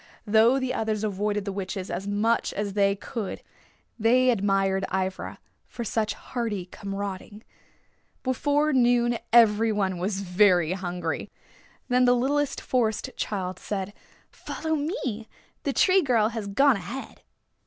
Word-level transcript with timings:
Though 0.25 0.59
the 0.59 0.73
others 0.73 1.03
avoided 1.03 1.45
the 1.45 1.51
witches 1.51 1.91
as 1.91 2.07
much 2.07 2.53
as 2.53 2.73
they 2.73 2.95
could 2.95 3.43
they 3.99 4.31
admired 4.31 4.83
Ivra 4.91 5.37
for 5.67 5.83
such 5.83 6.15
hardy 6.15 6.65
comrading. 6.65 7.43
Before 8.23 8.73
noon 8.73 9.19
every 9.31 9.71
one 9.71 9.99
was 9.99 10.21
very 10.21 10.71
hungry. 10.71 11.29
Then 11.87 12.05
the 12.05 12.15
littlest 12.15 12.61
Forest 12.61 13.11
Child 13.15 13.59
said, 13.59 13.93
"Follow 14.31 14.73
me. 14.73 15.29
The 15.65 15.71
Tree 15.73 16.01
Girl 16.01 16.29
has 16.29 16.47
gone 16.47 16.77
ahead." 16.77 17.21